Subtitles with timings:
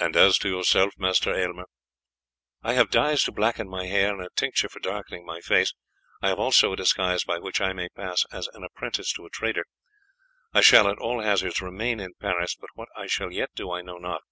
[0.00, 1.66] "And as to yourself, Master Aylmer?"
[2.64, 5.72] "I have dyes to blacken my hair and a tincture for darkening my face.
[6.20, 9.30] I have also a disguise by which I may pass as an apprentice to a
[9.30, 9.62] trader.
[10.52, 13.82] I shall at all hazards remain in Paris, but what I shall yet do I
[13.82, 14.22] know not.